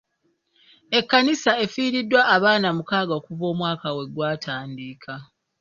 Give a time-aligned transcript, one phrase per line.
[0.97, 5.13] Ekkanisa effiriddwa abaana mukaaga okuva omwaka we gwatandika.